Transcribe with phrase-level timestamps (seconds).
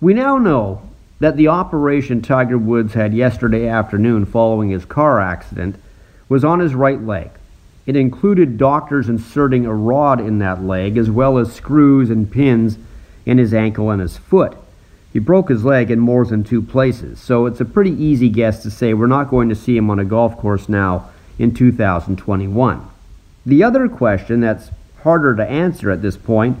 [0.00, 0.80] We now know
[1.18, 5.76] that the operation Tiger Woods had yesterday afternoon following his car accident
[6.26, 7.30] was on his right leg.
[7.84, 12.78] It included doctors inserting a rod in that leg as well as screws and pins
[13.26, 14.56] in his ankle and his foot.
[15.12, 18.62] He broke his leg in more than two places, so it's a pretty easy guess
[18.62, 22.88] to say we're not going to see him on a golf course now in 2021.
[23.44, 24.70] The other question that's
[25.02, 26.56] harder to answer at this point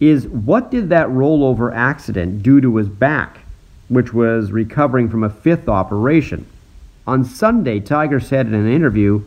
[0.00, 3.38] is what did that rollover accident do to his back,
[3.88, 6.46] which was recovering from a fifth operation?
[7.06, 9.22] On Sunday, Tiger said in an interview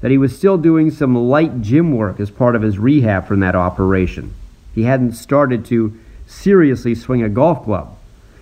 [0.00, 3.40] that he was still doing some light gym work as part of his rehab from
[3.40, 4.34] that operation.
[4.74, 7.96] He hadn't started to seriously swing a golf club.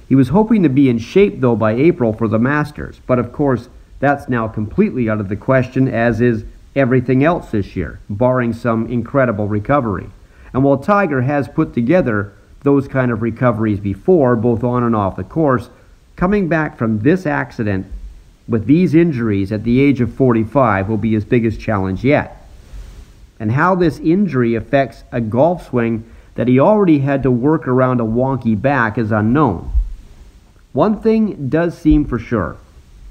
[0.09, 3.33] He was hoping to be in shape, though, by April for the Masters, but of
[3.33, 3.69] course,
[4.01, 8.87] that's now completely out of the question, as is everything else this year, barring some
[8.87, 10.09] incredible recovery.
[10.53, 12.33] And while Tiger has put together
[12.63, 15.71] those kind of recoveries before, both on and off the course,
[16.17, 17.87] coming back from this accident
[18.49, 22.37] with these injuries at the age of 45 will be his biggest challenge yet.
[23.39, 28.01] And how this injury affects a golf swing that he already had to work around
[28.01, 29.73] a wonky back is unknown.
[30.73, 32.57] One thing does seem for sure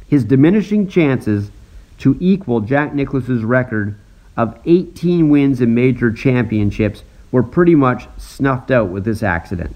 [0.08, 1.52] his diminishing chances
[2.00, 3.96] to equal Jack Nicklaus's record
[4.36, 9.76] of 18 wins in major championships were pretty much snuffed out with this accident.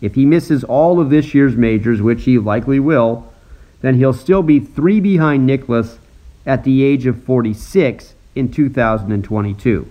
[0.00, 3.32] If he misses all of this year's majors, which he likely will,
[3.80, 5.98] then he'll still be three behind Nicklaus
[6.46, 9.90] at the age of 46 in 2022.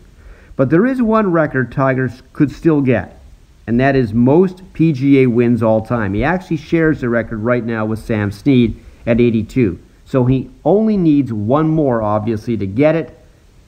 [0.56, 3.22] But there is one record Tigers could still get,
[3.68, 6.14] and that is most PGA wins all time.
[6.14, 9.80] He actually shares the record right now with Sam Snead at 82.
[10.06, 13.18] So he only needs one more, obviously, to get it.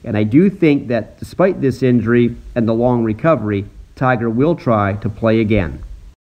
[0.04, 4.94] And I do think that despite this injury and the long recovery, Tiger will try
[4.94, 5.82] to play again.